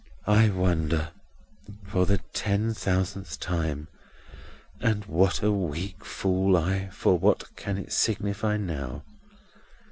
[0.25, 1.11] "I wonder
[1.85, 3.87] (for the ten thousandth time,
[4.79, 9.03] and what a weak fool I, for what can it signify now!)